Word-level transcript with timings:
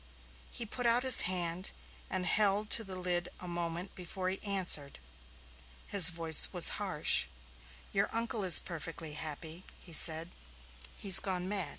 He 0.49 0.65
put 0.65 0.87
out 0.87 1.03
his 1.03 1.21
hand 1.29 1.69
and 2.09 2.25
held 2.25 2.71
to 2.71 2.83
the 2.83 2.95
lid 2.95 3.29
a 3.39 3.47
moment 3.47 3.93
before 3.93 4.29
he 4.29 4.41
answered. 4.41 4.97
His 5.85 6.09
voice 6.09 6.51
was 6.51 6.69
harsh. 6.81 7.27
"Your 7.93 8.09
uncle 8.11 8.43
is 8.43 8.59
perfectly 8.59 9.13
happy," 9.13 9.63
he 9.79 9.93
said. 9.93 10.31
"He's 10.97 11.19
gone 11.19 11.47
mad." 11.47 11.69